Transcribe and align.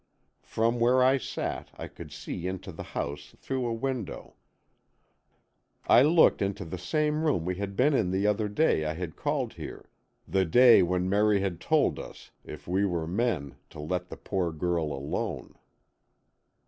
From 0.41 0.79
where 0.79 1.03
I 1.03 1.19
sat, 1.19 1.69
I 1.77 1.87
could 1.87 2.11
see 2.11 2.47
into 2.47 2.71
the 2.71 2.81
house 2.97 3.35
through 3.37 3.67
a 3.67 3.71
window. 3.75 4.33
I 5.85 6.01
looked 6.01 6.41
into 6.41 6.65
the 6.65 6.79
same 6.79 7.23
room 7.23 7.45
we 7.45 7.57
had 7.57 7.75
been 7.75 7.93
in 7.93 8.09
the 8.09 8.25
other 8.25 8.47
day 8.49 8.83
I 8.83 8.95
had 8.95 9.15
called 9.15 9.53
here, 9.53 9.91
the 10.27 10.43
day 10.43 10.81
when 10.81 11.07
Merry 11.07 11.39
had 11.41 11.61
told 11.61 11.99
us 11.99 12.31
if 12.43 12.67
we 12.67 12.83
were 12.83 13.05
men 13.05 13.57
to 13.69 13.79
let 13.79 14.07
the 14.09 14.17
poor 14.17 14.51
girl 14.51 14.85
alone. 14.85 15.53